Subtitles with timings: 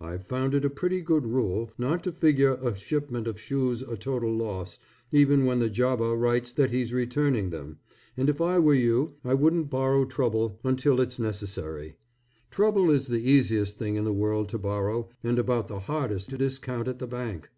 [0.00, 3.94] I've found it a pretty good rule, not to figure a shipment of shoes a
[3.94, 4.78] total loss
[5.12, 7.78] even when the jobber writes that he's returning them,
[8.16, 11.98] and if I were you I wouldn't borrow trouble until it's necessary.
[12.50, 16.38] Trouble is the easiest thing in the world to borrow, and about the hardest to
[16.38, 17.50] discount at the bank.